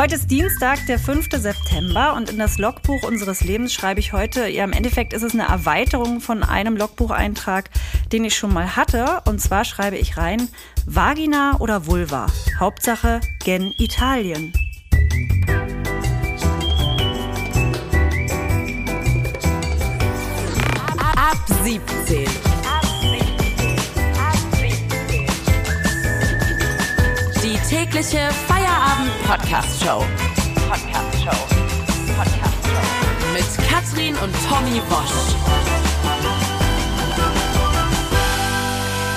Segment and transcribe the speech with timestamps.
[0.00, 1.28] Heute ist Dienstag, der 5.
[1.30, 5.34] September und in das Logbuch unseres Lebens schreibe ich heute, ja im Endeffekt ist es
[5.34, 7.68] eine Erweiterung von einem Logbucheintrag,
[8.10, 9.20] den ich schon mal hatte.
[9.26, 10.48] Und zwar schreibe ich rein,
[10.86, 12.28] Vagina oder Vulva.
[12.58, 14.54] Hauptsache gen Italien.
[21.14, 22.24] Ab 17.
[27.42, 28.30] Die tägliche
[29.30, 30.04] Feierabend-Podcast-Show.
[30.68, 31.30] Podcast-Show.
[32.18, 33.32] Podcast-Show.
[33.32, 35.36] Mit Katrin und Tommy Wosch.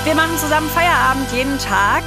[0.04, 2.04] Wir machen zusammen Feierabend jeden Tag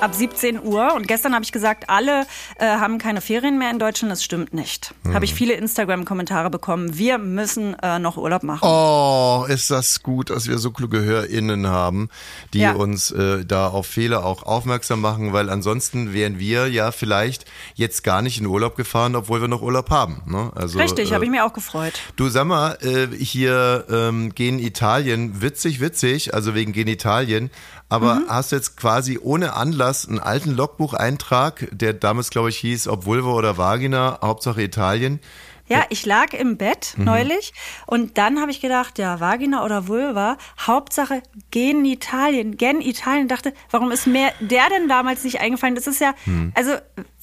[0.00, 0.94] ab 17 Uhr.
[0.94, 2.26] Und gestern habe ich gesagt, alle
[2.58, 4.12] äh, haben keine Ferien mehr in Deutschland.
[4.12, 4.94] Das stimmt nicht.
[5.04, 5.14] Hm.
[5.14, 6.98] Habe ich viele Instagram-Kommentare bekommen.
[6.98, 8.66] Wir müssen äh, noch Urlaub machen.
[8.66, 12.10] Oh, ist das gut, dass wir so kluge HörerInnen haben,
[12.52, 12.72] die ja.
[12.72, 18.04] uns äh, da auf Fehler auch aufmerksam machen, weil ansonsten wären wir ja vielleicht jetzt
[18.04, 20.22] gar nicht in Urlaub gefahren, obwohl wir noch Urlaub haben.
[20.26, 20.50] Ne?
[20.54, 21.94] Also, Richtig, äh, habe ich mir auch gefreut.
[22.16, 27.50] Du sag mal, äh, hier ähm, gehen Italien, witzig, witzig, also wegen gehen Italien,
[27.88, 28.28] aber mhm.
[28.28, 33.04] hast du jetzt quasi ohne Anlass einen alten Logbucheintrag, der damals, glaube ich, hieß, ob
[33.04, 35.20] Vulva oder Vagina, Hauptsache Italien.
[35.68, 37.04] Ja, ich lag im Bett mhm.
[37.04, 37.52] neulich
[37.86, 43.26] und dann habe ich gedacht, ja, Vagina oder Vulva, Hauptsache gen Italien, gen Italien.
[43.26, 45.74] Dachte, warum ist mir der denn damals nicht eingefallen?
[45.74, 46.52] Das ist ja, mhm.
[46.54, 46.72] also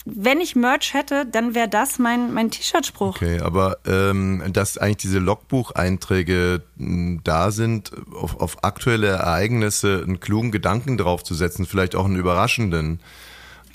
[0.05, 3.15] wenn ich Merch hätte, dann wäre das mein, mein T-Shirt-Spruch.
[3.15, 10.19] Okay, aber ähm, dass eigentlich diese Logbucheinträge hm, da sind, auf, auf aktuelle Ereignisse einen
[10.19, 12.99] klugen Gedanken draufzusetzen, vielleicht auch einen überraschenden.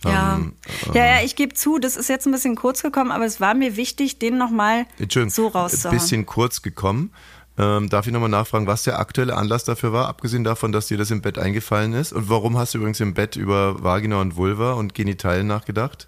[0.05, 0.53] Ja, ähm,
[0.93, 3.55] ja, ja, ich gebe zu, das ist jetzt ein bisschen kurz gekommen, aber es war
[3.55, 4.87] mir wichtig, den nochmal
[5.29, 5.95] so rauszuhauen.
[5.95, 7.11] Ein bisschen kurz gekommen.
[7.57, 10.97] Ähm, darf ich nochmal nachfragen, was der aktuelle Anlass dafür war, abgesehen davon, dass dir
[10.97, 12.13] das im Bett eingefallen ist?
[12.13, 16.07] Und warum hast du übrigens im Bett über Vagina und Vulva und Genitalien nachgedacht?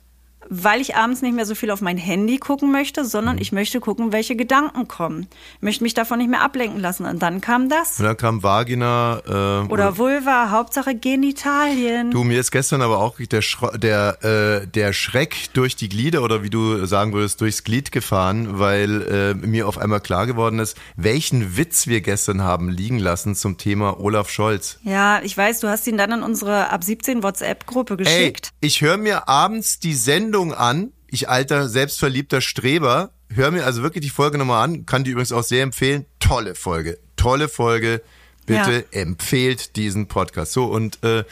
[0.51, 3.43] Weil ich abends nicht mehr so viel auf mein Handy gucken möchte, sondern mhm.
[3.43, 5.29] ich möchte gucken, welche Gedanken kommen.
[5.57, 7.07] Ich möchte mich davon nicht mehr ablenken lassen.
[7.07, 8.01] Und dann kam das.
[8.01, 9.23] Und dann kam Vagina.
[9.25, 12.11] Äh, oder, oder Vulva, Hauptsache Genitalien.
[12.11, 13.43] Du, mir ist gestern aber auch der,
[13.79, 18.59] der, äh, der Schreck durch die Glieder oder wie du sagen würdest, durchs Glied gefahren,
[18.59, 23.37] weil äh, mir auf einmal klar geworden ist, welchen Witz wir gestern haben liegen lassen
[23.37, 24.81] zum Thema Olaf Scholz.
[24.83, 28.49] Ja, ich weiß, du hast ihn dann in unsere ab 17 WhatsApp-Gruppe geschickt.
[28.61, 30.93] Ey, ich höre mir abends die Sendung Sendung an.
[31.11, 33.11] Ich alter, selbstverliebter Streber.
[33.33, 34.87] Hör mir also wirklich die Folge nochmal an.
[34.87, 36.07] Kann die übrigens auch sehr empfehlen.
[36.19, 36.99] Tolle Folge.
[37.17, 38.03] Tolle Folge.
[38.47, 39.01] Bitte ja.
[39.01, 40.53] empfehlt diesen Podcast.
[40.53, 41.25] So, und äh,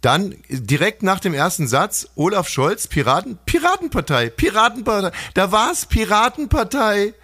[0.00, 5.10] dann direkt nach dem ersten Satz, Olaf Scholz, Piraten, Piratenpartei, Piratenpartei.
[5.32, 7.14] Da war's, Piratenpartei.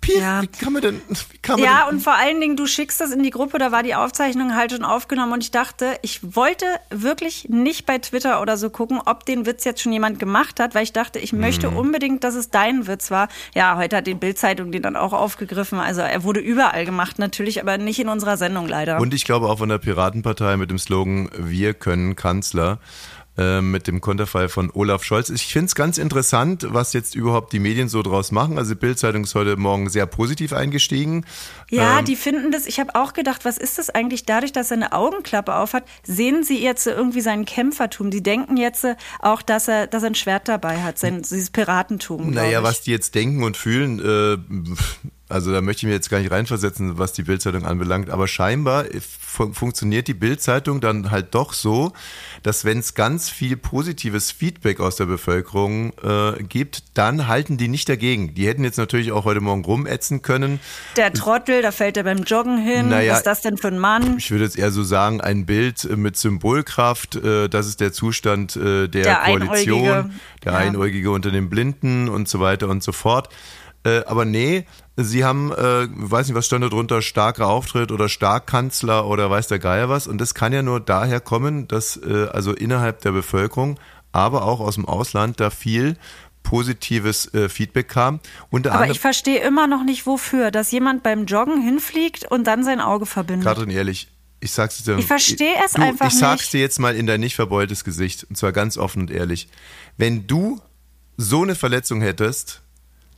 [0.00, 0.42] Piep, ja.
[0.42, 1.02] wie kann man denn?
[1.42, 1.94] Kann man ja, denn?
[1.94, 4.72] und vor allen Dingen, du schickst das in die Gruppe, da war die Aufzeichnung halt
[4.72, 9.26] schon aufgenommen und ich dachte, ich wollte wirklich nicht bei Twitter oder so gucken, ob
[9.26, 11.76] den Witz jetzt schon jemand gemacht hat, weil ich dachte, ich möchte mhm.
[11.76, 13.28] unbedingt, dass es dein Witz war.
[13.54, 15.78] Ja, heute hat die Bildzeitung den dann auch aufgegriffen.
[15.78, 19.00] Also er wurde überall gemacht, natürlich, aber nicht in unserer Sendung leider.
[19.00, 22.78] Und ich glaube auch von der Piratenpartei mit dem Slogan Wir können Kanzler.
[23.38, 25.30] Äh, mit dem Konterfall von Olaf Scholz.
[25.30, 28.58] Ich finde es ganz interessant, was jetzt überhaupt die Medien so draus machen.
[28.58, 31.24] Also Bildzeitung ist heute Morgen sehr positiv eingestiegen.
[31.70, 34.72] Ja, ähm, die finden das, ich habe auch gedacht, was ist das eigentlich dadurch, dass
[34.72, 35.84] er eine Augenklappe aufhat?
[36.02, 38.10] Sehen sie jetzt irgendwie sein Kämpfertum?
[38.10, 38.84] Die denken jetzt
[39.20, 42.32] auch, dass er, dass er ein Schwert dabei hat, sein, dieses Piratentum.
[42.32, 44.38] Naja, was die jetzt denken und fühlen, äh,
[45.30, 48.84] also da möchte ich mir jetzt gar nicht reinversetzen, was die Bildzeitung anbelangt, aber scheinbar
[49.30, 51.92] fun funktioniert die Bildzeitung dann halt doch so,
[52.42, 57.68] dass wenn es ganz viel positives Feedback aus der Bevölkerung äh, gibt, dann halten die
[57.68, 58.34] nicht dagegen.
[58.34, 60.58] Die hätten jetzt natürlich auch heute Morgen rumätzen können.
[60.96, 62.88] Der Trottel, da fällt er beim Joggen hin.
[62.88, 64.16] Naja, Was ist das denn für ein Mann?
[64.18, 67.16] Ich würde jetzt eher so sagen, ein Bild mit Symbolkraft.
[67.16, 70.10] Äh, das ist der Zustand äh, der, der Koalition, Einäugige.
[70.44, 70.58] der ja.
[70.58, 73.28] Einäugige unter den Blinden und so weiter und so fort.
[73.84, 74.66] Äh, aber nee,
[75.04, 79.48] sie haben, äh, weiß nicht, was stand da drunter, starker Auftritt oder Starkkanzler oder weiß
[79.48, 80.06] der Geier was.
[80.06, 83.78] Und das kann ja nur daher kommen, dass äh, also innerhalb der Bevölkerung,
[84.12, 85.96] aber auch aus dem Ausland da viel
[86.42, 88.20] positives äh, Feedback kam.
[88.50, 92.64] Unter aber ich verstehe immer noch nicht, wofür, dass jemand beim Joggen hinfliegt und dann
[92.64, 93.46] sein Auge verbindet.
[93.46, 94.08] Katrin, ehrlich,
[94.40, 94.98] ich sag's dir.
[94.98, 96.14] Ich verstehe es du, einfach nicht.
[96.14, 99.10] Ich sag's dir jetzt mal in dein nicht verbeultes Gesicht, und zwar ganz offen und
[99.10, 99.48] ehrlich.
[99.96, 100.60] Wenn du
[101.16, 102.62] so eine Verletzung hättest,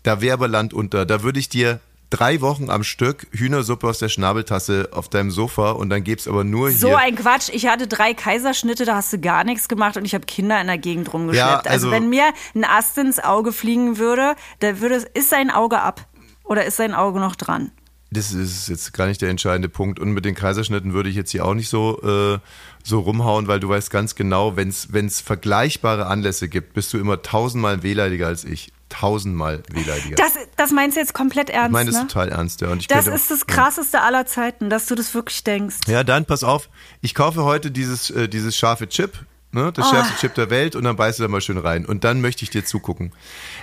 [0.02, 1.06] da wäre aber Land unter.
[1.06, 5.70] Da würde ich dir drei Wochen am Stück Hühnersuppe aus der Schnabeltasse auf deinem Sofa
[5.70, 6.78] und dann gäbe es aber nur hier.
[6.78, 7.49] So ein Quatsch.
[7.52, 10.66] Ich hatte drei Kaiserschnitte, da hast du gar nichts gemacht und ich habe Kinder in
[10.66, 11.66] der Gegend rumgeschleppt.
[11.66, 15.50] Ja, also, also wenn mir ein Ast ins Auge fliegen würde, da würde ist sein
[15.50, 16.06] Auge ab
[16.44, 17.72] oder ist sein Auge noch dran?
[18.12, 19.98] das ist jetzt gar nicht der entscheidende Punkt.
[19.98, 22.38] Und mit den Kaiserschnitten würde ich jetzt hier auch nicht so, äh,
[22.84, 27.22] so rumhauen, weil du weißt ganz genau, wenn es vergleichbare Anlässe gibt, bist du immer
[27.22, 28.70] tausendmal wehleidiger als ich.
[28.92, 30.16] Tausendmal wehleidiger.
[30.16, 31.68] Das, das meinst du jetzt komplett ernst?
[31.68, 32.06] Ich meine das ne?
[32.08, 32.68] total ernst, ja.
[32.68, 34.02] Und ich das ist das krasseste ja.
[34.04, 35.76] aller Zeiten, dass du das wirklich denkst.
[35.86, 36.68] Ja, dann pass auf.
[37.00, 39.90] Ich kaufe heute dieses, äh, dieses scharfe Chip Ne, das oh.
[39.90, 41.84] schärfste Chip der Welt und dann beißt du da mal schön rein.
[41.84, 43.12] Und dann möchte ich dir zugucken.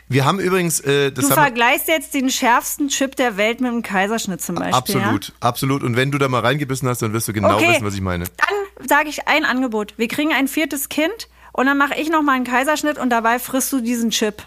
[0.07, 0.79] Wir haben übrigens.
[0.81, 4.75] Äh, das du vergleichst jetzt den schärfsten Chip der Welt mit einem Kaiserschnitt zum Beispiel.
[4.75, 5.33] Absolut, ja?
[5.39, 5.81] absolut.
[5.81, 7.69] Und wenn du da mal reingebissen hast, dann wirst du genau okay.
[7.69, 8.25] wissen, was ich meine.
[8.25, 9.95] Dann sage ich ein Angebot.
[9.97, 13.73] Wir kriegen ein viertes Kind und dann mache ich nochmal einen Kaiserschnitt und dabei frisst
[13.73, 14.43] du diesen Chip.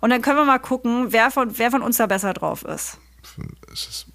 [0.00, 2.98] Und dann können wir mal gucken, wer von, wer von uns da besser drauf ist.
[3.72, 4.06] Es ist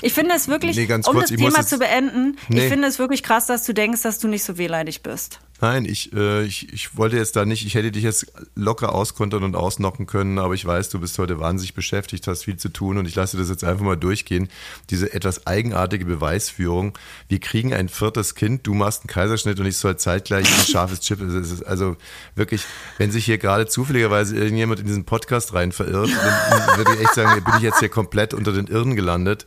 [0.00, 2.64] ich finde es wirklich, nee, um kurz, das Thema zu beenden, nee.
[2.64, 5.40] ich finde es wirklich krass, dass du denkst, dass du nicht so wehleidig bist.
[5.60, 8.26] Nein, ich, äh, ich, ich wollte jetzt da nicht, ich hätte dich jetzt
[8.56, 12.56] locker auskontern und ausnocken können, aber ich weiß, du bist heute wahnsinnig beschäftigt, hast viel
[12.56, 14.48] zu tun und ich lasse das jetzt einfach mal durchgehen.
[14.90, 16.98] Diese etwas eigenartige Beweisführung.
[17.28, 21.00] Wir kriegen ein viertes Kind, du machst einen Kaiserschnitt und ich soll zeitgleich ein scharfes
[21.00, 21.20] Chip.
[21.66, 21.96] Also
[22.34, 22.64] wirklich,
[22.98, 26.10] wenn sich hier gerade zufälligerweise irgendjemand in diesen Podcast rein verirrt,
[26.50, 29.46] dann würde ich echt sagen, bin ich jetzt hier komplett unter den Irren gelandet.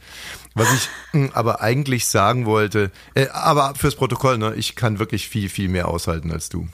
[0.54, 5.30] Was ich hm, aber eigentlich sagen wollte, äh, aber fürs Protokoll, ne, ich kann wirklich
[5.30, 6.68] viel, viel mehr aushalten als du.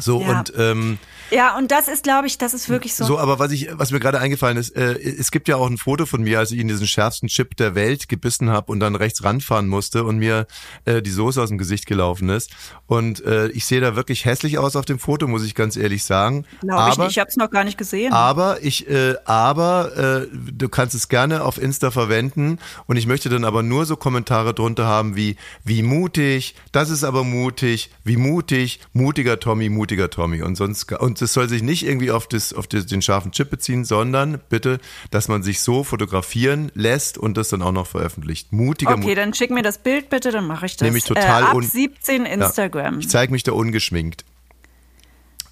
[0.00, 0.38] So ja.
[0.38, 0.98] und ähm,
[1.32, 3.04] ja, und das ist, glaube ich, das ist wirklich so.
[3.04, 5.78] So, aber was ich, was mir gerade eingefallen ist, äh, es gibt ja auch ein
[5.78, 8.94] Foto von mir, als ich in diesen schärfsten Chip der Welt gebissen habe und dann
[8.94, 10.46] rechts ranfahren musste und mir
[10.84, 12.50] äh, die Soße aus dem Gesicht gelaufen ist.
[12.86, 16.04] Und äh, ich sehe da wirklich hässlich aus auf dem Foto, muss ich ganz ehrlich
[16.04, 16.44] sagen.
[16.60, 18.12] Glaube ich nicht, ich habe es noch gar nicht gesehen.
[18.12, 23.30] Aber ich, äh, aber äh, du kannst es gerne auf Insta verwenden und ich möchte
[23.30, 28.18] dann aber nur so Kommentare drunter haben wie, wie mutig, das ist aber mutig, wie
[28.18, 32.52] mutig, mutiger Tommy, mutiger Tommy und sonst und das soll sich nicht irgendwie auf, das,
[32.52, 34.78] auf den scharfen Chip beziehen, sondern bitte,
[35.10, 38.52] dass man sich so fotografieren lässt und das dann auch noch veröffentlicht.
[38.52, 40.86] Mutiger Okay, dann schick mir das Bild bitte, dann mache ich das.
[40.86, 42.94] Nämlich total äh, ab 17 Instagram.
[42.94, 44.24] Ja, ich zeige mich da ungeschminkt.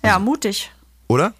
[0.05, 0.71] Ja, also, mutig.
[1.09, 1.35] Oder?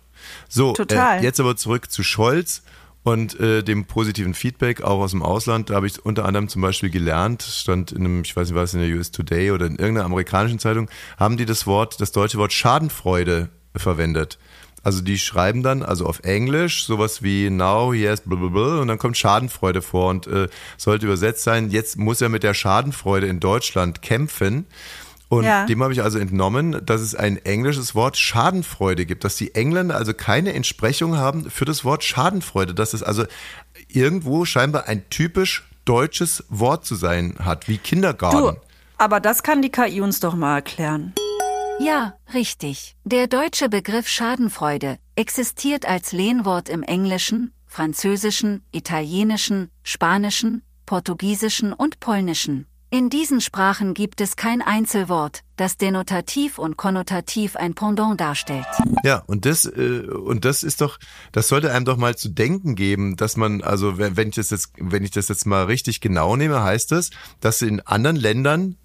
[0.49, 1.21] So, Total.
[1.21, 2.65] Äh, jetzt aber zurück zu Scholz
[3.03, 5.71] und äh, dem positiven Feedback auch aus dem Ausland.
[5.71, 8.75] Da habe ich unter anderem zum Beispiel gelernt, stand in einem, ich weiß nicht was,
[8.75, 10.89] in der US Today oder in irgendeiner amerikanischen Zeitung,
[11.19, 14.39] haben die das Wort, das deutsche Wort Schadenfreude verwendet.
[14.83, 19.19] Also die schreiben dann, also auf Englisch, sowas wie now, yes, blablabla, und dann kommt
[19.19, 20.49] Schadenfreude vor und äh,
[20.79, 24.67] sollte übersetzt sein, jetzt muss er mit der Schadenfreude in Deutschland kämpfen.
[25.31, 25.65] Und ja.
[25.65, 29.95] dem habe ich also entnommen, dass es ein englisches Wort Schadenfreude gibt, dass die Engländer
[29.95, 33.25] also keine Entsprechung haben für das Wort Schadenfreude, dass es also
[33.87, 38.57] irgendwo scheinbar ein typisch deutsches Wort zu sein hat, wie Kindergarten.
[38.57, 38.61] Du,
[38.99, 41.15] aber das kann die KI uns doch mal erklären.
[41.79, 42.97] Ja, richtig.
[43.05, 52.67] Der deutsche Begriff Schadenfreude existiert als Lehnwort im Englischen, Französischen, Italienischen, Spanischen, Portugiesischen und Polnischen.
[52.93, 58.67] In diesen Sprachen gibt es kein Einzelwort, das denotativ und konnotativ ein Pendant darstellt.
[59.05, 60.99] Ja, und das äh, und das ist doch,
[61.31, 64.73] das sollte einem doch mal zu denken geben, dass man also wenn ich das jetzt
[64.77, 68.77] wenn ich das jetzt mal richtig genau nehme, heißt das, dass in anderen Ländern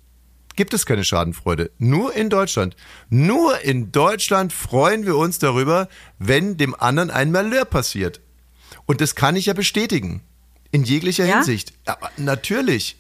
[0.56, 1.72] gibt es keine Schadenfreude.
[1.80, 2.76] Nur in Deutschland.
[3.10, 8.22] Nur in Deutschland freuen wir uns darüber, wenn dem anderen ein Malheur passiert.
[8.86, 10.22] Und das kann ich ja bestätigen.
[10.70, 11.38] In jeglicher ja?
[11.38, 11.74] Hinsicht.
[11.88, 12.98] Ja, natürlich.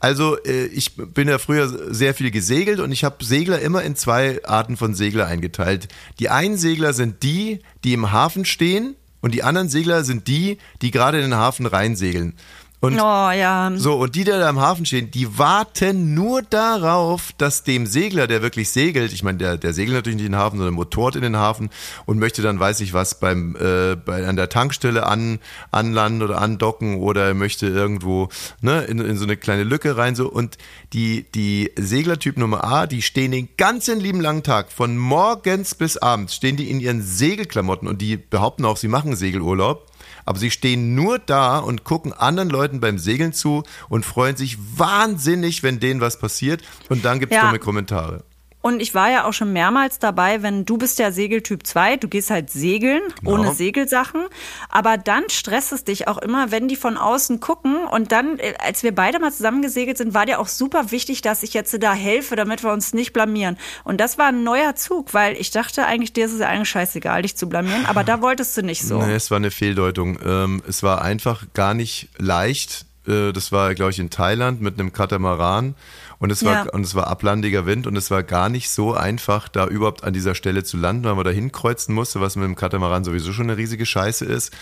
[0.00, 3.96] Also äh, ich bin ja früher sehr viel gesegelt und ich habe Segler immer in
[3.96, 5.88] zwei Arten von Segler eingeteilt.
[6.18, 10.58] Die einen Segler sind die, die im Hafen stehen und die anderen Segler sind die,
[10.82, 12.34] die gerade in den Hafen reinsegeln.
[12.80, 13.72] Und oh, ja.
[13.74, 18.28] so, und die, die da im Hafen stehen, die warten nur darauf, dass dem Segler,
[18.28, 21.16] der wirklich segelt, ich meine, der, der segelt natürlich nicht in den Hafen, sondern motort
[21.16, 21.70] in den Hafen
[22.06, 25.40] und möchte dann, weiß ich was, beim, äh, bei, an der Tankstelle an,
[25.72, 28.28] anlanden oder andocken oder möchte irgendwo
[28.60, 30.14] ne, in, in so eine kleine Lücke rein.
[30.14, 30.56] so Und
[30.92, 35.96] die, die Seglertyp Nummer A, die stehen den ganzen lieben langen Tag, von morgens bis
[35.96, 39.87] abends, stehen die in ihren Segelklamotten und die behaupten auch, sie machen Segelurlaub
[40.28, 44.58] aber sie stehen nur da und gucken anderen Leuten beim Segeln zu und freuen sich
[44.76, 46.60] wahnsinnig, wenn denen was passiert.
[46.90, 47.46] Und dann gibt es ja.
[47.46, 48.24] dumme Kommentare.
[48.60, 52.08] Und ich war ja auch schon mehrmals dabei, wenn du bist ja Segeltyp 2, du
[52.08, 53.34] gehst halt segeln, genau.
[53.34, 54.26] ohne Segelsachen.
[54.68, 57.76] Aber dann stresst es dich auch immer, wenn die von außen gucken.
[57.86, 61.22] Und dann, äh, als wir beide mal zusammen gesegelt sind, war dir auch super wichtig,
[61.22, 63.58] dass ich jetzt da helfe, damit wir uns nicht blamieren.
[63.84, 66.68] Und das war ein neuer Zug, weil ich dachte eigentlich, dir ist es ja eigentlich
[66.68, 67.86] scheißegal, dich zu blamieren.
[67.86, 69.00] Aber da wolltest du nicht so.
[69.00, 70.18] Nee, es war eine Fehldeutung.
[70.24, 74.78] Ähm, es war einfach gar nicht leicht, äh, das war, glaube ich, in Thailand mit
[74.78, 75.74] einem Katamaran
[76.18, 76.72] und es war, ja.
[76.72, 80.12] und es war ablandiger Wind und es war gar nicht so einfach, da überhaupt an
[80.12, 83.46] dieser Stelle zu landen, weil man da hinkreuzen musste, was mit dem Katamaran sowieso schon
[83.46, 84.52] eine riesige Scheiße ist.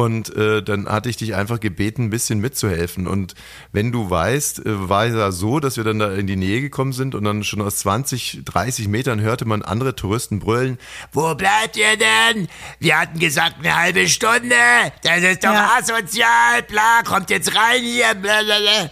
[0.00, 3.06] Und äh, dann hatte ich dich einfach gebeten, ein bisschen mitzuhelfen.
[3.06, 3.34] Und
[3.70, 6.62] wenn du weißt, äh, war es ja so, dass wir dann da in die Nähe
[6.62, 10.78] gekommen sind und dann schon aus 20, 30 Metern hörte man andere Touristen brüllen,
[11.12, 12.48] wo bleibt ihr denn?
[12.78, 14.54] Wir hatten gesagt eine halbe Stunde,
[15.02, 15.72] das ist doch ja.
[15.78, 18.82] asozial, bla, kommt jetzt rein hier, bla bla bla.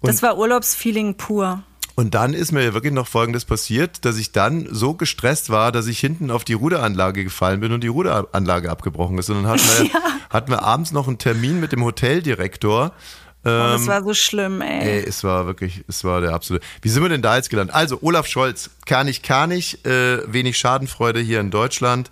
[0.00, 1.62] Und das war Urlaubsfeeling pur.
[1.96, 5.86] Und dann ist mir wirklich noch Folgendes passiert, dass ich dann so gestresst war, dass
[5.86, 9.30] ich hinten auf die Ruderanlage gefallen bin und die Ruderanlage abgebrochen ist.
[9.30, 10.00] Und dann hatten wir, ja.
[10.28, 12.92] hatten wir abends noch einen Termin mit dem Hoteldirektor.
[12.92, 14.98] Oh, das ähm, war so schlimm, ey.
[14.98, 16.66] Ey, es war wirklich, es war der absolute.
[16.82, 17.74] Wie sind wir denn da jetzt gelandet?
[17.74, 22.10] Also, Olaf Scholz, kann ich, kann ich, äh, wenig Schadenfreude hier in Deutschland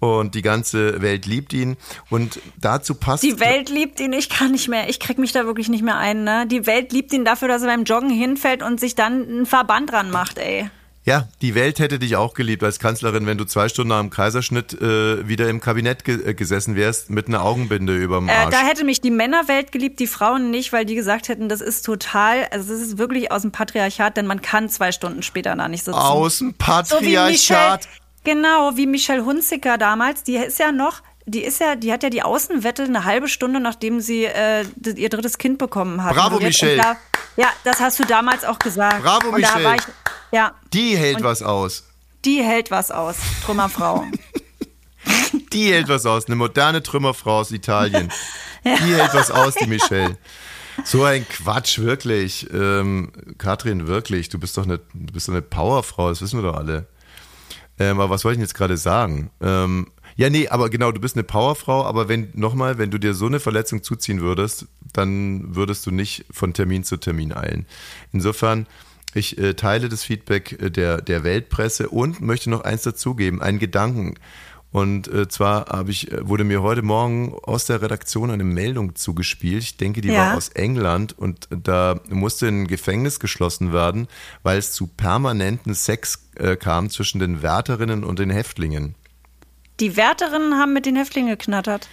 [0.00, 1.76] und die ganze Welt liebt ihn.
[2.10, 3.22] Und dazu passt.
[3.22, 5.96] Die Welt liebt ihn, ich kann nicht mehr, ich krieg mich da wirklich nicht mehr
[5.96, 6.24] ein.
[6.24, 6.46] Ne?
[6.46, 9.90] Die Welt liebt ihn dafür, dass er beim Joggen hinfällt und sich dann einen Verband
[9.90, 10.70] dran macht, ey.
[11.06, 14.10] Ja, die Welt hätte dich auch geliebt als Kanzlerin, wenn du zwei Stunden nach dem
[14.10, 18.48] Kaiserschnitt äh, wieder im Kabinett ge äh, gesessen wärst mit einer Augenbinde überm Arsch.
[18.48, 21.60] Äh, da hätte mich die Männerwelt geliebt, die Frauen nicht, weil die gesagt hätten, das
[21.60, 25.54] ist total, also das ist wirklich aus dem Patriarchat, denn man kann zwei Stunden später
[25.54, 25.96] da nicht sitzen.
[25.96, 27.84] Aus dem Patriarchat.
[27.84, 27.88] So
[28.26, 32.10] Genau, wie Michelle Hunziker damals, die ist ja noch, die ist ja, die hat ja
[32.10, 34.64] die Außenwette eine halbe Stunde, nachdem sie äh,
[34.96, 36.16] ihr drittes Kind bekommen hat.
[36.16, 36.76] Bravo, Michelle.
[36.76, 36.96] Da,
[37.36, 39.00] ja, das hast du damals auch gesagt.
[39.00, 39.76] Bravo, und Michelle.
[39.76, 39.82] Ich,
[40.32, 40.56] ja.
[40.72, 41.84] Die hält und was aus.
[42.24, 43.14] Die hält was aus,
[43.44, 44.04] Trümmerfrau.
[45.52, 48.10] die hält was aus, eine moderne Trümmerfrau aus Italien.
[48.64, 48.74] ja.
[48.74, 50.18] Die hält was aus, die Michelle.
[50.82, 52.48] So ein Quatsch, wirklich.
[52.52, 56.50] Ähm, Katrin, wirklich, du bist doch eine, du bist doch eine Powerfrau, das wissen wir
[56.50, 56.88] doch alle.
[57.78, 59.30] Ähm, aber was wollte ich jetzt gerade sagen?
[59.40, 63.12] Ähm, ja, nee, aber genau, du bist eine Powerfrau, aber wenn, nochmal, wenn du dir
[63.12, 67.66] so eine Verletzung zuziehen würdest, dann würdest du nicht von Termin zu Termin eilen.
[68.12, 68.66] Insofern,
[69.12, 73.58] ich äh, teile das Feedback äh, der, der Weltpresse und möchte noch eins dazugeben, einen
[73.58, 74.14] Gedanken.
[74.76, 78.94] Und äh, zwar habe ich, äh, wurde mir heute Morgen aus der Redaktion eine Meldung
[78.94, 79.62] zugespielt.
[79.62, 80.26] Ich denke, die ja.
[80.26, 84.06] war aus England und da musste ein Gefängnis geschlossen werden,
[84.42, 88.96] weil es zu permanenten Sex äh, kam zwischen den Wärterinnen und den Häftlingen.
[89.80, 91.88] Die Wärterinnen haben mit den Häftlingen geknattert.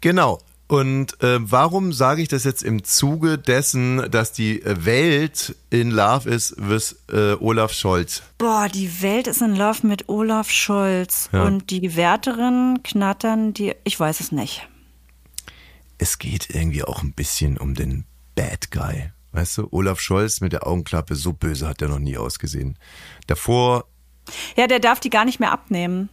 [0.00, 0.38] Genau.
[0.68, 6.28] Und äh, warum sage ich das jetzt im Zuge dessen, dass die Welt in Love
[6.28, 8.22] ist with äh, Olaf Scholz?
[8.38, 11.28] Boah, die Welt ist in Love mit Olaf Scholz.
[11.32, 11.44] Ja.
[11.44, 14.68] Und die Wärterinnen knattern die, ich weiß es nicht.
[15.98, 18.04] Es geht irgendwie auch ein bisschen um den
[18.34, 19.12] Bad Guy.
[19.32, 22.76] Weißt du, Olaf Scholz mit der Augenklappe, so böse hat er noch nie ausgesehen.
[23.28, 23.84] Davor.
[24.56, 26.08] Ja, der darf die gar nicht mehr abnehmen.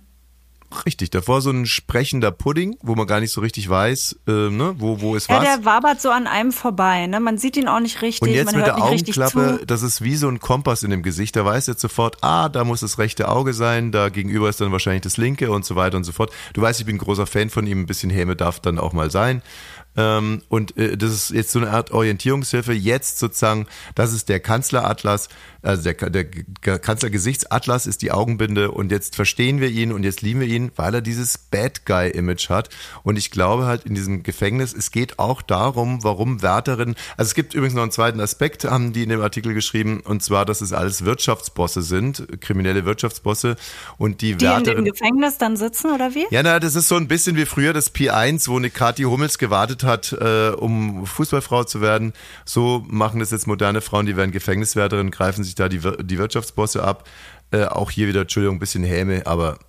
[0.86, 4.76] Richtig, davor so ein sprechender Pudding, wo man gar nicht so richtig weiß, äh, ne,
[4.78, 5.46] wo, wo ist ja, was.
[5.46, 7.20] Ja, der wabert so an einem vorbei, ne?
[7.20, 8.22] Man sieht ihn auch nicht richtig.
[8.22, 11.36] Und jetzt man mit der Augenklappe, das ist wie so ein Kompass in dem Gesicht.
[11.36, 14.72] Da weiß jetzt sofort, ah, da muss das rechte Auge sein, da gegenüber ist dann
[14.72, 16.32] wahrscheinlich das linke und so weiter und so fort.
[16.54, 18.94] Du weißt, ich bin ein großer Fan von ihm, ein bisschen Häme darf dann auch
[18.94, 19.42] mal sein.
[19.96, 22.74] Ähm, und äh, das ist jetzt so eine Art Orientierungshilfe.
[22.74, 25.30] Jetzt sozusagen, das ist der Kanzleratlas,
[25.62, 30.42] also der, der Kanzlergesichtsatlas ist die Augenbinde und jetzt verstehen wir ihn und jetzt lieben
[30.42, 32.70] wir ihn, weil er dieses Bad Guy-Image hat.
[33.04, 37.36] Und ich glaube halt in diesem Gefängnis, es geht auch darum, warum Wärterinnen, also es
[37.36, 40.62] gibt übrigens noch einen zweiten Aspekt, haben die in dem Artikel geschrieben, und zwar, dass
[40.62, 43.56] es alles Wirtschaftsbosse sind, kriminelle Wirtschaftsbosse
[43.98, 44.84] und die, die Wärterinnen.
[44.84, 46.26] Die im Gefängnis dann sitzen oder wie?
[46.30, 49.38] Ja, na, das ist so ein bisschen wie früher das P1, wo eine Kathi Hummels
[49.38, 52.14] gewartet hat, äh, um Fußballfrau zu werden.
[52.46, 56.84] So machen das jetzt moderne Frauen, die werden Gefängniswärterinnen, greifen sich da die, die Wirtschaftsbosse
[56.84, 57.08] ab.
[57.52, 59.60] Äh, auch hier wieder, Entschuldigung, ein bisschen Häme, aber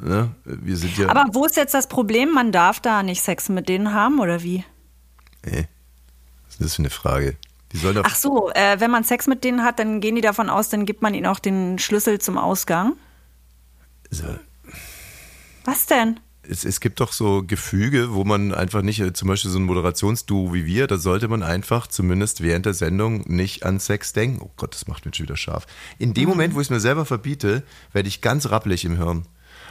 [0.00, 1.08] ne, wir sind ja.
[1.08, 2.32] Aber wo ist jetzt das Problem?
[2.32, 4.64] Man darf da nicht Sex mit denen haben oder wie?
[5.44, 5.68] Nee.
[6.46, 7.36] Was ist das für eine Frage?
[8.04, 10.86] Ach so, äh, wenn man Sex mit denen hat, dann gehen die davon aus, dann
[10.86, 12.92] gibt man ihnen auch den Schlüssel zum Ausgang.
[14.10, 14.24] So.
[15.64, 16.20] Was denn?
[16.48, 19.64] Es, es gibt doch so Gefüge, wo man einfach nicht, äh, zum Beispiel so ein
[19.64, 24.40] Moderationsduo wie wir, da sollte man einfach zumindest während der Sendung nicht an Sex denken.
[24.42, 25.66] Oh Gott, das macht mich schon wieder scharf.
[25.98, 26.30] In dem mhm.
[26.30, 29.26] Moment, wo ich es mir selber verbiete, werde ich ganz rappelig im Hirn.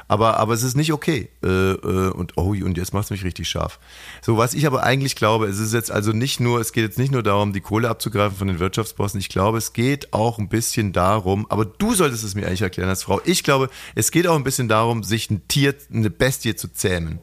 [0.07, 1.29] Aber, aber es ist nicht okay.
[1.43, 3.79] Äh, äh, und oh, und jetzt macht es mich richtig scharf.
[4.21, 6.97] So, was ich aber eigentlich glaube, es ist jetzt also nicht nur, es geht jetzt
[6.97, 9.19] nicht nur darum, die Kohle abzugreifen von den Wirtschaftsbossen.
[9.19, 12.89] Ich glaube, es geht auch ein bisschen darum, aber du solltest es mir eigentlich erklären
[12.89, 13.21] als Frau.
[13.25, 17.19] Ich glaube, es geht auch ein bisschen darum, sich ein Tier, eine Bestie zu zähmen.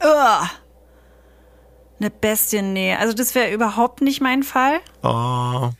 [0.00, 0.50] Uah.
[2.00, 2.94] Eine Bestie, nee.
[2.94, 4.80] Also das wäre überhaupt nicht mein Fall.
[5.02, 5.70] Oh,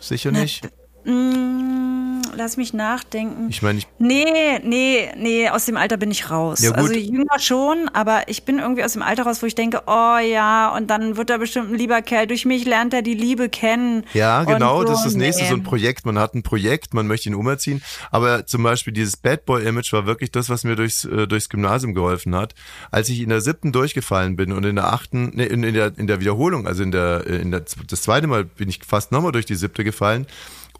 [0.00, 0.68] sicher nicht.
[1.04, 3.48] Ne, lass mich nachdenken.
[3.50, 3.88] Ich meine, ich.
[3.98, 6.62] Nee, nee, nee, aus dem Alter bin ich raus.
[6.62, 6.72] Ja.
[6.72, 10.18] Also jünger schon, aber ich bin irgendwie aus dem Alter raus, wo ich denke, oh
[10.18, 12.26] ja, und dann wird er bestimmt ein lieber Kerl.
[12.26, 14.04] Durch mich lernt er die Liebe kennen.
[14.14, 15.26] Ja, genau, Und das ist das nee.
[15.26, 16.06] nächste, so ein Projekt.
[16.06, 17.82] Man hat ein Projekt, man möchte ihn umerziehen.
[18.10, 21.94] Aber zum Beispiel dieses Bad Boy-Image war wirklich das, was mir durchs, äh, durchs Gymnasium
[21.94, 22.54] geholfen hat.
[22.90, 25.92] Als ich in der siebten durchgefallen bin und in der achten, nee, in, in, der,
[25.96, 29.12] in der Wiederholung, also in der, äh, in der, das zweite Mal bin ich fast
[29.12, 30.26] nochmal durch die siebte gefallen.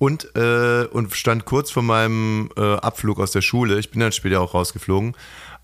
[0.00, 3.78] Und, äh, und stand kurz vor meinem äh, Abflug aus der Schule.
[3.78, 5.14] Ich bin dann später auch rausgeflogen.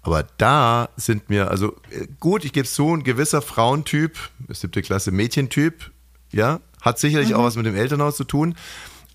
[0.02, 4.18] Aber da sind mir, also äh, gut, ich gebe so ein gewisser Frauentyp,
[4.50, 5.90] siebte Klasse Mädchentyp,
[6.32, 8.56] ja, hat sicherlich auch was mit dem Elternhaus zu tun.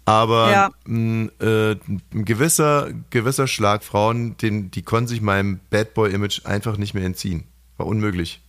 [0.05, 0.69] Aber Ja.
[0.85, 1.71] mh, äh,
[2.13, 7.05] ein gewisser, gewisser Schlag Frauen, den, die konnten sich meinem Bad Boy-Image einfach nicht mehr
[7.05, 7.43] entziehen.
[7.77, 8.41] War unmöglich.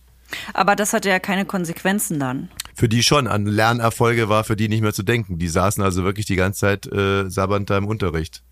[0.55, 2.49] Aber das hatte ja keine Konsequenzen dann.
[2.75, 3.27] Für die schon.
[3.27, 5.37] An Lernerfolge war für die nicht mehr zu denken.
[5.37, 8.43] Die saßen also wirklich die ganze Zeit äh, sabbernd da im Unterricht.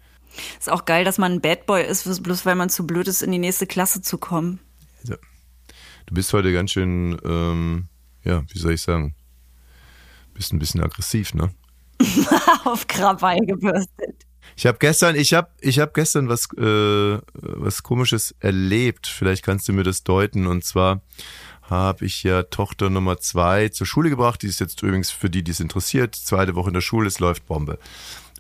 [0.60, 3.22] Ist auch geil, dass man ein Bad Boy ist, bloß weil man zu blöd ist,
[3.22, 4.60] in die nächste Klasse zu kommen.
[5.02, 5.16] Also,
[6.06, 7.88] du bist heute ganz schön, ähm,
[8.24, 9.16] ja, wie soll ich sagen,
[10.34, 11.54] bist ein bisschen aggressiv, ne?
[12.64, 14.26] Auf Krawall gebürstet.
[14.56, 19.08] Ich habe gestern, ich habe, ich habe gestern was, äh, was Komisches erlebt.
[19.08, 20.48] Vielleicht kannst du mir das deuten.
[20.48, 21.02] Und zwar
[21.72, 24.44] habe ich ja Tochter Nummer zwei zur Schule gebracht.
[24.44, 27.08] Die ist jetzt übrigens für die, die es interessiert, zweite Woche in der Schule.
[27.08, 27.80] Es läuft Bombe.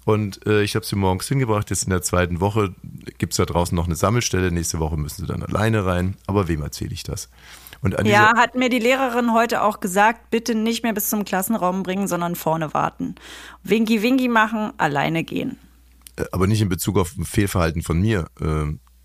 [0.04, 1.70] Und äh, ich habe sie morgens hingebracht.
[1.70, 2.76] Jetzt in der zweiten Woche
[3.18, 4.52] gibt's da draußen noch eine Sammelstelle.
[4.52, 6.18] Nächste Woche müssen sie dann alleine rein.
[6.28, 7.30] Aber wem erzähle ich das?
[7.82, 11.26] Und an Ja, hat mir die Lehrerin heute auch gesagt, bitte nicht mehr bis zum
[11.26, 13.16] Klassenraum bringen, sondern vorne warten.
[13.64, 15.58] Winky machen, alleine gehen.
[16.18, 18.28] äh, aber nicht in Bezug auf ein Fehlverhalten von mir.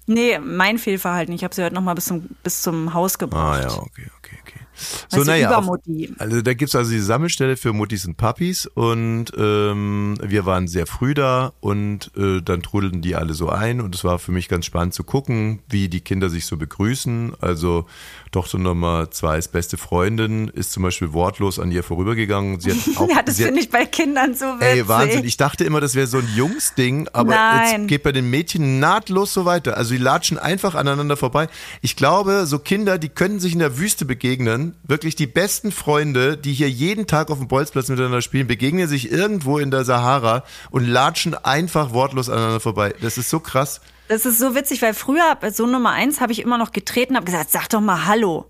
[0.07, 1.35] Nee, mein Fehlverhalten.
[1.35, 3.63] Ich habe sie heute noch mal bis zum, bis zum Haus Ah gebracht.
[3.63, 4.66] ja, okay, okay, okay.
[5.11, 6.13] Weißt du, auf- Übermutti.
[6.19, 10.87] also da gibt's also die Sammelstelle für Muttis und Papis und ähm, wir waren sehr
[10.87, 14.49] früh da und äh, dann trudelten die alle so ein und es war für mich
[14.49, 17.33] ganz spannend zu gucken, wie die Kinder sich so begrüßen.
[17.41, 17.87] Also
[18.33, 22.61] Tochter Nummer zwei ist beste Freundin, ist zum Beispiel wortlos an ihr vorübergegangen.
[22.61, 24.69] Sie hat auch, Ja, das finde ich bei Kindern so witzig.
[24.69, 25.25] Ey, Wahnsinn.
[25.25, 27.81] Ich dachte immer, das wäre so ein Jungsding, aber Nein.
[27.83, 29.77] jetzt geht bei den Mädchen nahtlos so weiter.
[29.77, 31.49] Also die latschen einfach aneinander vorbei.
[31.81, 34.66] Ich glaube, so Kinder, die können sich in der Wüste begegnen.
[34.85, 39.11] Wirklich die besten Freunde, die hier jeden Tag auf dem Bolzplatz miteinander spielen, begegnen sich
[39.11, 42.95] irgendwo in der Sahara und latschen einfach wortlos aneinander vorbei.
[43.01, 43.81] Das ist so krass.
[44.09, 47.17] Das ist so witzig, weil früher bei so Nummer eins habe ich immer noch getreten,
[47.17, 48.47] habe gesagt, sag doch mal Hallo.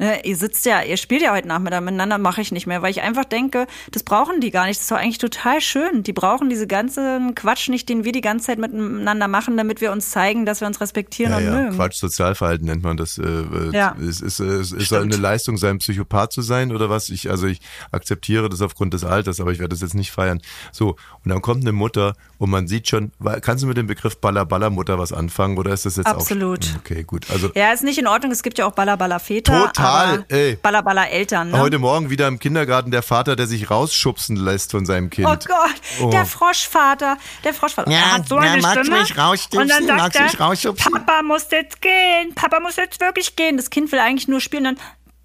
[0.00, 2.90] Ne, ihr sitzt ja, ihr spielt ja heute Nachmittag miteinander, mache ich nicht mehr, weil
[2.90, 4.78] ich einfach denke, das brauchen die gar nicht.
[4.78, 6.02] Das ist doch eigentlich total schön.
[6.04, 9.92] Die brauchen diese ganzen Quatsch nicht, den wir die ganze Zeit miteinander machen, damit wir
[9.92, 11.76] uns zeigen, dass wir uns respektieren Ja, und ja, mögen.
[11.76, 13.18] Quatsch, Sozialverhalten nennt man das.
[13.18, 13.94] Äh, äh, Ja.
[14.00, 15.02] Es ist, es ist Stimmt.
[15.12, 17.10] eine Leistung, sein Psychopath zu sein oder was?
[17.10, 17.60] Ich, also ich
[17.92, 20.40] akzeptiere das aufgrund des Alters, aber ich werde das jetzt nicht feiern.
[20.72, 24.16] So, und dann kommt eine Mutter und man sieht schon, kannst du mit dem Begriff
[24.18, 26.64] Baller-Baller-Mutter was anfangen oder ist das jetzt Absolut.
[26.74, 26.78] auch?
[26.78, 27.26] Okay, gut.
[27.30, 28.32] Also Ja, ist nicht in Ordnung.
[28.32, 29.66] Es gibt ja auch Ballerballer-Väter.
[29.66, 30.56] Total, aber ey.
[30.62, 31.50] Ballerballer-Eltern.
[31.50, 31.58] Ne?
[31.58, 35.26] heute Morgen wieder im Kindergarten der Vater, der sich rausschubsen lässt von seinem Kind.
[35.28, 36.10] Oh Gott, Oh.
[36.10, 37.90] der Froschvater, der Froschvater.
[37.90, 39.00] Ja, er hat so ja, eine magst du Stimme.
[39.00, 39.60] mich rausschubsen?
[39.62, 40.92] Und dann sagt Magst du er, mich rausschubsen?
[40.92, 43.56] Papa muss jetzt gehen, Papa muss jetzt wirklich gehen.
[43.56, 44.64] Das Kind will eigentlich nur spielen.
[44.64, 44.76] Dann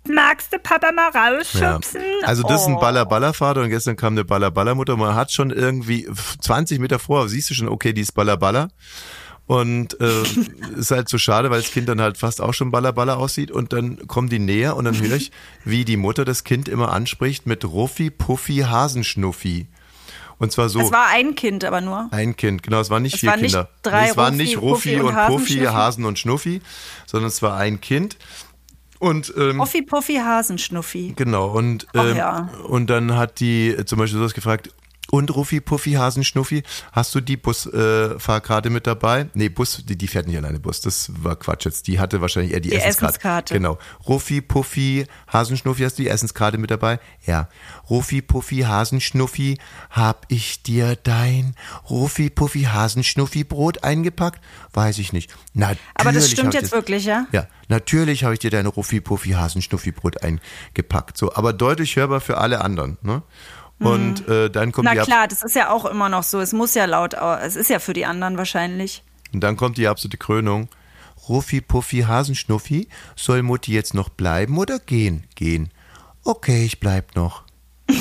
[0.07, 1.27] magst du Papa mal Ja.
[1.37, 2.01] rausschubsen?
[2.23, 2.79] Also das ist ein Oh.
[2.79, 4.95] Baller-Baller-Vater und gestern kam eine Baller-Baller-Mutter.
[4.97, 6.07] Man hat schon irgendwie
[6.41, 8.69] 20 Meter vor, siehst du schon, okay, die ist Baller-Baller.
[9.47, 10.23] Und äh,
[10.77, 13.51] ist halt so schade, weil das Kind dann halt fast auch schon Baller-Baller aussieht.
[13.51, 15.31] Und dann kommen die näher und dann höre ich,
[15.63, 19.67] wie die Mutter das Kind immer anspricht mit Ruffi, Puffi, Hasenschnuffi.
[20.37, 20.79] Und zwar so.
[20.81, 22.09] Es war ein Kind, aber nur.
[22.11, 23.69] Ein Kind, genau, es waren nicht Es vier waren nicht Kinder.
[23.83, 25.59] drei es waren nicht Ruffi und Puffi.
[25.59, 26.61] Hasen und Schnuffi,
[27.05, 28.17] sondern es war ein Kind.
[28.99, 31.13] Und ähm, Puffi, Puffi, Hasenschnuffi.
[31.15, 32.49] Genau, und, ähm, ja.
[32.67, 34.71] und dann hat die zum Beispiel sowas gefragt,
[35.11, 39.27] und Ruffi, Puffi, Hasen, Schnuffi, hast du die Busfahrkarte äh, mit dabei?
[39.33, 41.87] Nee, Bus, die, die fährt nicht alleine Bus, das war Quatsch jetzt.
[41.87, 43.05] Die hatte wahrscheinlich eher die, Die Essenskarte.
[43.15, 43.53] Essenskarte.
[43.53, 43.77] Genau.
[44.07, 46.99] Ruffi, Puffi, Hasen, Schnuffi, hast du die Essenskarte mit dabei?
[47.25, 47.49] Ja.
[47.89, 49.57] Ruffi, Puffi, Hasen, Schnuffi,
[49.89, 51.55] hab ich dir dein
[51.89, 54.41] Ruffi, Puffi, Hasen, Schnuffi Brot eingepackt?
[54.73, 55.33] Weiß ich nicht.
[55.53, 57.27] Natürlich Aber das stimmt jetzt das- wirklich, ja?
[57.31, 61.17] ja, natürlich habe ich dir deine Ruffi Puffi Hasen Schnuffi Brot eingepackt.
[61.17, 62.97] So, aber deutlich hörbar für alle anderen.
[63.01, 63.21] Ne?
[63.79, 64.95] Und äh, dann kommt Mhm.
[64.95, 66.39] Na klar, das ist ja auch immer noch so.
[66.39, 69.03] Es muss ja laut, au- es ist ja für die anderen wahrscheinlich.
[69.33, 70.69] und dann kommt die absolute Krönung.
[71.27, 75.23] Ruffi Puffi Hasenschnuffi, soll Mutti jetzt noch bleiben oder gehen?
[75.35, 75.71] Gehen.
[76.23, 77.43] Okay, ich bleib noch.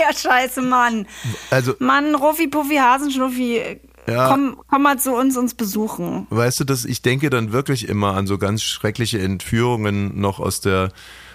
[0.00, 1.06] Ja, scheiße, Mann.
[1.50, 4.28] Also, Mann, Ruffi, Puffi, Hasenschnuffi, Ja.
[4.28, 6.26] komm, komm mal zu uns uns besuchen.
[6.30, 10.60] weißt du, dass ich denke dann wirklich immer an so ganz schreckliche Entführungen noch aus
[10.60, 10.90] der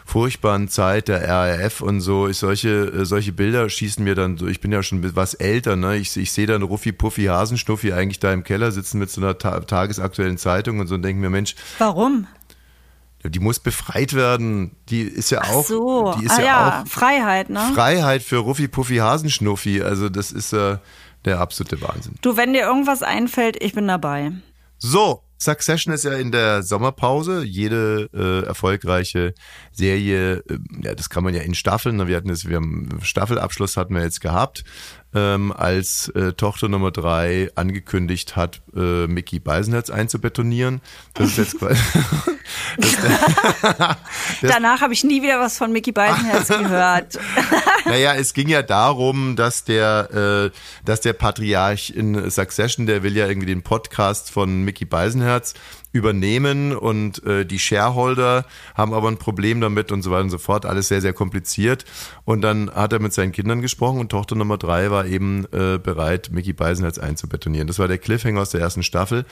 [0.05, 4.47] furchtbaren Zeit der RAF und so, ich solche, äh, solche Bilder schießen mir dann so,
[4.47, 5.97] ich bin ja schon was älter, ne?
[5.97, 9.37] Ich, ich sehe dann Ruffi Puffy Hasenschnuffi eigentlich da im Keller sitzen mit so einer
[9.37, 11.55] ta tagesaktuellen Zeitung und so und denke mir, Mensch.
[11.79, 12.27] Warum?
[13.23, 14.75] Die muss befreit werden.
[14.89, 15.63] Die ist ja auch.
[15.63, 16.15] Ach so.
[16.19, 17.71] Die ist ah, ja, ja, auch Freiheit, ne?
[17.73, 19.81] Freiheit für Ruffi Puffy Hasenschnuffi.
[19.81, 20.77] Also das ist äh,
[21.25, 22.15] der absolute Wahnsinn.
[22.21, 24.31] Du, wenn dir irgendwas einfällt, ich bin dabei.
[24.77, 27.43] So, Succession ist ja in der Sommerpause.
[27.43, 29.33] Jede äh, erfolgreiche
[29.71, 32.07] Serie, äh, ja, das kann man ja in Staffeln.
[32.07, 34.63] Wir hatten es, wir haben Staffelabschluss hatten wir jetzt gehabt
[35.15, 40.81] ähm, als äh, Tochter Nummer drei angekündigt hat, äh, Mickey Beisenherz einzubetonieren.
[41.13, 41.81] Das ist jetzt quasi.
[44.41, 47.19] Danach habe ich nie wieder was von Mickey Beisenherz gehört.
[47.85, 53.15] naja, es ging ja darum, dass der, äh, dass der Patriarch in Succession, der will
[53.15, 55.53] ja irgendwie den Podcast von Mickey Beisenherz
[55.95, 60.37] übernehmen und äh, die Shareholder haben aber ein Problem damit und so weiter und so
[60.37, 60.65] fort.
[60.65, 61.85] Alles sehr, sehr kompliziert.
[62.25, 65.77] Und dann hat er mit seinen Kindern gesprochen und Tochter Nummer drei war eben äh,
[65.77, 67.67] bereit, Mickey Beisenherz einzubetonieren.
[67.67, 69.25] Das war der Cliffhanger aus der ersten Staffel.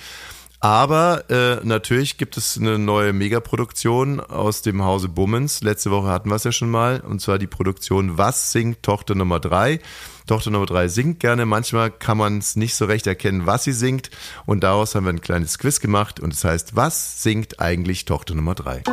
[0.63, 5.61] Aber äh, natürlich gibt es eine neue Megaproduktion aus dem Hause Bummens.
[5.61, 7.01] Letzte Woche hatten wir es ja schon mal.
[7.01, 9.81] Und zwar die Produktion Was singt Tochter Nummer drei.
[10.25, 11.45] Tochter Nummer drei singt gerne.
[11.45, 14.09] Manchmal kann man es nicht so recht erkennen, was sie singt.
[14.45, 16.21] Und daraus haben wir ein kleines Quiz gemacht.
[16.21, 18.83] Und es das heißt, was singt eigentlich Tochter Nummer drei?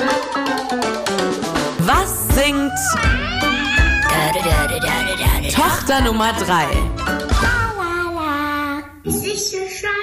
[1.87, 2.73] Was singt
[5.55, 6.67] Tochter Nummer drei?
[9.03, 10.00] Es ist so schade,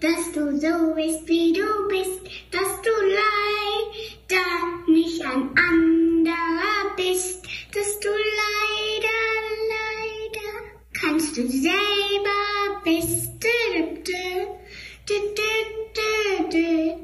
[0.00, 4.46] dass du so bist, wie du bist, dass du leider
[4.86, 9.20] nicht ein anderer bist, dass du leider,
[9.74, 10.50] leider
[10.92, 13.28] kannst du selber bist.
[13.40, 13.48] Du,
[14.04, 14.12] du,
[15.06, 15.14] du,
[16.50, 16.98] du,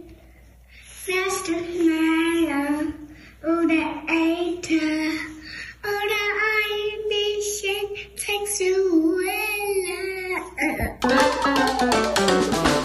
[1.06, 2.80] Wärst du schneller
[3.42, 5.12] oder älter
[5.82, 9.34] oder ein bisschen sexueller?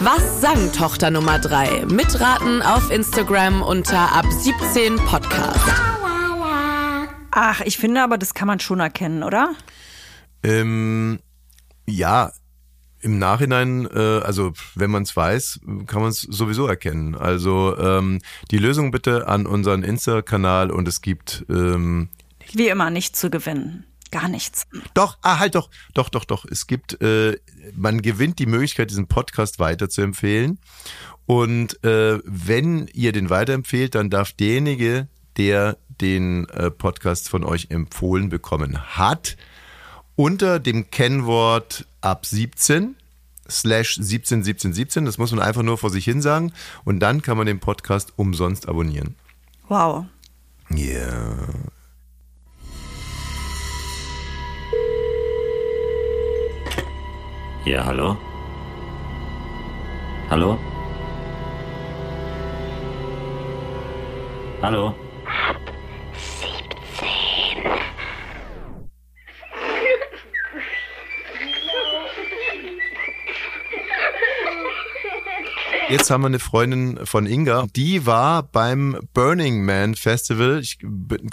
[0.02, 1.86] Was sang Tochter Nummer 3?
[1.88, 5.60] Mitraten auf Instagram unter ab 17 Podcast.
[7.32, 9.56] Ach, ich finde aber, das kann man schon erkennen, oder?
[10.42, 11.20] Ähm,
[11.86, 12.32] ja,
[13.02, 17.16] im Nachhinein, äh, also wenn man es weiß, kann man es sowieso erkennen.
[17.16, 18.20] Also ähm,
[18.52, 22.08] die Lösung bitte an unseren Insta-Kanal und es gibt ähm,
[22.54, 23.86] wie immer nichts zu gewinnen.
[24.12, 24.66] Gar nichts.
[24.94, 26.46] Doch, ah, halt doch, doch, doch, doch.
[26.46, 27.38] Es gibt, äh,
[27.76, 30.60] man gewinnt die Möglichkeit, diesen Podcast weiterzuempfehlen.
[31.28, 37.68] Und äh, wenn ihr den weiterempfehlt, dann darf derjenige, der den äh, Podcast von euch
[37.70, 39.38] empfohlen bekommen hat,
[40.16, 42.96] unter dem Kennwort ab 17
[43.48, 46.52] slash 17 17 17, das muss man einfach nur vor sich hin sagen
[46.84, 49.16] und dann kann man den Podcast umsonst abonnieren.
[49.68, 50.06] Wow.
[50.70, 50.78] Ja.
[50.78, 51.48] Yeah.
[57.66, 58.18] Ja, hallo?
[60.30, 60.58] Hallo?
[64.62, 64.96] Hallo?
[75.90, 80.60] Jetzt haben wir eine Freundin von Inga, die war beim Burning Man Festival.
[80.60, 80.78] Ich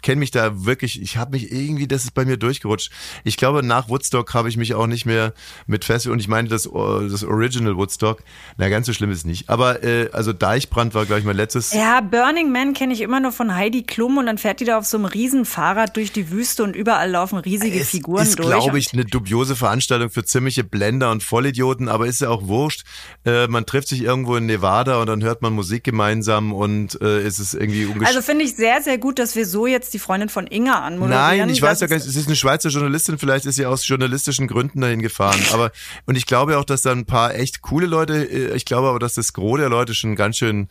[0.01, 2.91] kenne mich da wirklich, ich habe mich irgendwie, das ist bei mir durchgerutscht.
[3.23, 5.35] Ich glaube, nach Woodstock habe ich mich auch nicht mehr
[5.67, 8.23] mit Festival und ich meine das, das Original Woodstock.
[8.57, 9.51] Na, ganz so schlimm ist es nicht.
[9.51, 11.75] Aber äh, also Deichbrand war, glaube ich, mein letztes.
[11.75, 14.79] Ja, Burning Man kenne ich immer nur von Heidi Klum und dann fährt die da
[14.79, 18.39] auf so einem riesen Fahrrad durch die Wüste und überall laufen riesige es Figuren ist,
[18.39, 18.49] durch.
[18.49, 22.47] ist, glaube ich, eine dubiose Veranstaltung für ziemliche Blender und Vollidioten, aber ist ja auch
[22.47, 22.85] wurscht.
[23.27, 27.21] Äh, man trifft sich irgendwo in Nevada und dann hört man Musik gemeinsam und äh,
[27.21, 30.29] es ist irgendwie Also finde ich sehr, sehr gut, dass wir so jetzt die Freundin
[30.29, 31.39] von Inga anmoderieren.
[31.39, 33.87] Nein, ich weiß ja gar nicht, es ist eine Schweizer Journalistin, vielleicht ist sie aus
[33.87, 35.41] journalistischen Gründen dahin gefahren.
[35.53, 35.73] Aber
[36.07, 38.99] und ich glaube auch, dass da ein paar echt coole Leute, äh, ich glaube aber,
[38.99, 40.69] dass das Gros der Leute schon ganz schön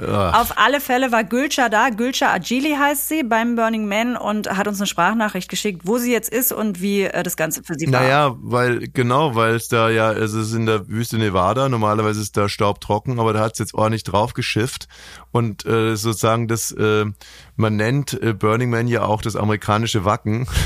[0.00, 0.40] Ach.
[0.40, 1.90] Auf alle Fälle war Gülscha da.
[1.90, 6.10] Gülscha Agili heißt sie beim Burning Man und hat uns eine Sprachnachricht geschickt, wo sie
[6.10, 8.00] jetzt ist und wie äh, das Ganze für sie war.
[8.00, 12.36] Naja, weil, genau, weil es da ja, es ist in der Wüste Nevada, normalerweise ist
[12.36, 14.88] da Staub trocken, aber da hat es jetzt ordentlich drauf geschifft
[15.30, 17.04] und äh, sozusagen das, äh,
[17.54, 20.46] man nennt äh, Burning Man ja auch das amerikanische Wacken.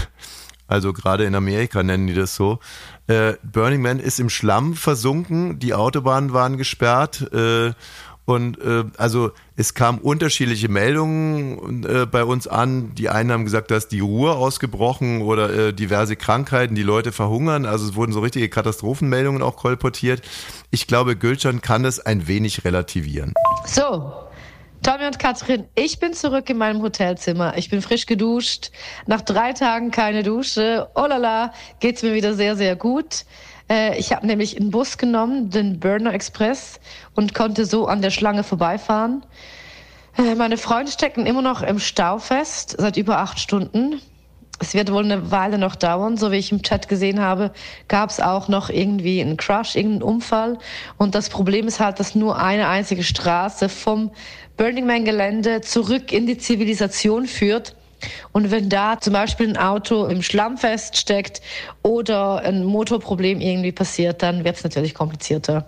[0.70, 2.58] Also gerade in Amerika nennen die das so.
[3.06, 7.26] Äh, Burning Man ist im Schlamm versunken, die Autobahnen waren gesperrt
[8.28, 12.94] und äh, also es kamen unterschiedliche Meldungen äh, bei uns an.
[12.94, 17.64] Die einen haben gesagt, dass die Ruhe ausgebrochen oder äh, diverse Krankheiten, die Leute verhungern.
[17.64, 20.20] Also es wurden so richtige Katastrophenmeldungen auch kolportiert.
[20.70, 23.32] Ich glaube, Gülcan kann das ein wenig relativieren.
[23.64, 24.12] So,
[24.82, 27.56] Tommy und Katrin, ich bin zurück in meinem Hotelzimmer.
[27.56, 28.72] Ich bin frisch geduscht.
[29.06, 30.90] Nach drei Tagen keine Dusche.
[30.94, 33.24] Oh la la, geht's mir wieder sehr, sehr gut.
[33.70, 36.80] Äh, ich habe nämlich einen Bus genommen, den Burner Express,
[37.14, 39.24] und konnte so an der Schlange vorbeifahren.
[40.16, 44.00] Äh, meine Freunde stecken immer noch im Stau fest, seit über acht Stunden.
[44.60, 46.16] Es wird wohl eine Weile noch dauern.
[46.16, 47.52] So wie ich im Chat gesehen habe,
[47.86, 50.58] gab es auch noch irgendwie einen Crash, irgendeinen Unfall.
[50.96, 54.10] Und das Problem ist halt, dass nur eine einzige Straße vom
[54.56, 57.76] Burning Man Gelände zurück in die Zivilisation führt.
[58.32, 61.40] Und wenn da zum Beispiel ein Auto im Schlamm feststeckt
[61.82, 65.66] oder ein Motorproblem irgendwie passiert, dann wird es natürlich komplizierter.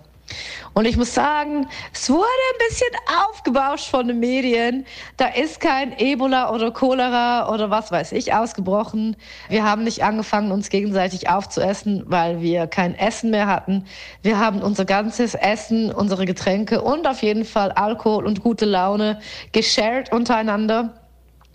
[0.73, 2.87] Und ich muss sagen, es wurde ein bisschen
[3.29, 4.85] aufgebauscht von den Medien.
[5.17, 9.17] Da ist kein Ebola oder Cholera oder was weiß ich ausgebrochen.
[9.49, 13.85] Wir haben nicht angefangen, uns gegenseitig aufzuessen, weil wir kein Essen mehr hatten.
[14.21, 19.19] Wir haben unser ganzes Essen, unsere Getränke und auf jeden Fall Alkohol und gute Laune
[19.51, 21.00] geshared untereinander.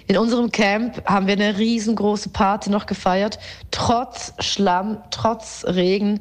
[0.08, 3.40] In unserem Camp haben wir eine riesengroße Party noch gefeiert.
[3.72, 6.20] Trotz Schlamm, trotz Regen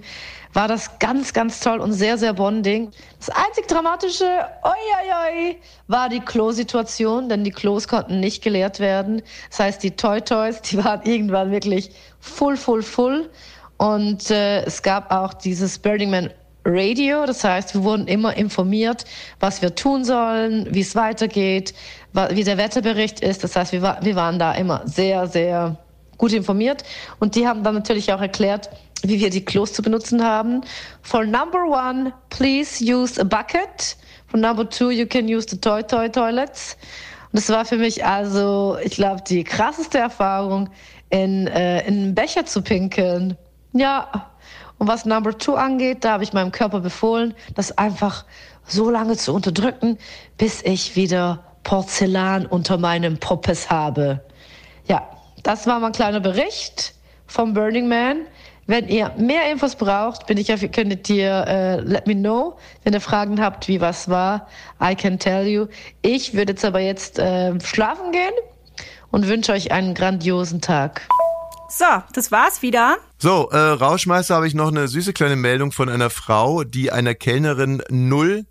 [0.54, 2.90] war das ganz, ganz toll und sehr, sehr bonding.
[3.20, 4.26] Das einzig Dramatische,
[4.64, 9.22] oi, oi, oi, war die Klo-Situation, denn die Klos konnten nicht geleert werden.
[9.50, 13.30] Das heißt, die Toy-Toys, die waren irgendwann wirklich full, full, full.
[13.78, 16.30] Und äh, es gab auch dieses Burning Man
[16.66, 17.26] Radio.
[17.26, 19.06] Das heißt, wir wurden immer informiert,
[19.40, 21.74] was wir tun sollen, wie es weitergeht,
[22.32, 23.44] wie der Wetterbericht ist.
[23.44, 25.78] Das heißt, wir, war, wir waren da immer sehr, sehr
[26.18, 26.84] gut informiert.
[27.20, 28.70] Und die haben dann natürlich auch erklärt,
[29.04, 30.62] wie wir die Klos zu benutzen haben.
[31.02, 33.96] For number one, please use a bucket.
[34.28, 36.78] For number two, you can use the toy toy toilets.
[37.32, 40.70] Und das war für mich also, ich glaube, die krasseste Erfahrung,
[41.10, 43.38] in, äh, in einen Becher zu pinkeln.
[43.74, 44.32] Ja,
[44.78, 48.26] und was Number Two angeht, da habe ich meinem Körper befohlen, das einfach
[48.68, 49.98] so lange zu unterdrücken,
[50.38, 54.22] bis ich wieder Porzellan unter meinem Poppes habe.
[54.88, 55.08] Ja,
[55.44, 56.94] das war mein kleiner Bericht
[57.28, 58.22] vom Burning Man.
[58.68, 62.58] Wenn ihr mehr Infos braucht, bin ich auf, könntet ihr äh, let me know.
[62.84, 64.48] Wenn ihr Fragen habt, wie was war,
[64.82, 65.68] I can tell you.
[66.02, 68.34] Ich würde jetzt aber jetzt äh, schlafen gehen
[69.12, 71.08] und wünsche euch einen grandiosen Tag.
[71.68, 72.98] So, das war's wieder.
[73.18, 77.16] So, äh, Rauschmeister habe ich noch eine süße kleine Meldung von einer Frau, die einer
[77.16, 78.46] Kellnerin null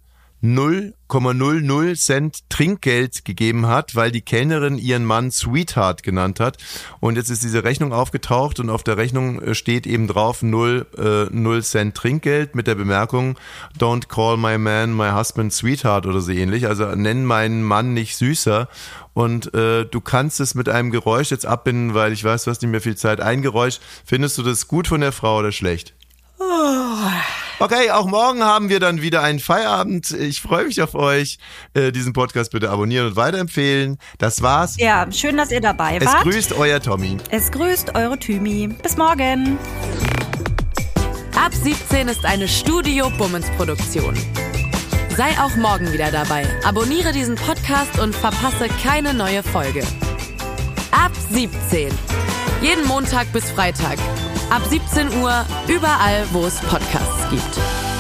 [0.45, 6.59] 0,00 Cent Trinkgeld gegeben hat, weil die Kellnerin ihren Mann Sweetheart genannt hat.
[7.01, 10.87] Und jetzt ist diese Rechnung aufgetaucht und auf der Rechnung äh, steht eben drauf 0,
[10.99, 13.39] äh, 0 Cent Trinkgeld mit der Bemerkung
[13.79, 16.67] Don't call my man my husband Sweetheart oder so ähnlich.
[16.67, 18.69] Also nenn meinen Mann nicht süßer.
[19.15, 22.61] Und äh, du kannst es mit einem Geräusch jetzt abbinden, weil ich weiß, du hast
[22.61, 23.23] nicht mehr viel Zeit.
[23.23, 23.81] Ein Geräusch.
[24.05, 25.95] Findest du das gut von der Frau oder schlecht?
[26.39, 27.44] Oh.
[27.61, 30.11] Okay, auch morgen haben wir dann wieder einen Feierabend.
[30.11, 31.39] Ich freue mich auf euch.
[31.73, 33.99] Äh, diesen Podcast bitte abonnieren und weiterempfehlen.
[34.19, 34.77] Das war's.
[34.77, 36.17] Ja, schön, dass ihr dabei wart.
[36.19, 37.17] Es grüßt euer Tommy.
[37.31, 38.69] Es grüßt eure Thymi.
[38.83, 39.59] Bis morgen.
[41.37, 44.15] Ab 17 ist eine Studio Bummens Produktion.
[45.17, 46.45] Sei auch morgen wieder dabei.
[46.65, 49.85] Abonniere diesen Podcast und verpasse keine neue Folge.
[50.91, 51.89] Ab 17.
[52.63, 53.99] Jeden Montag bis Freitag
[54.51, 57.94] Ab 17 Uhr überall, wo es Podcasts gibt.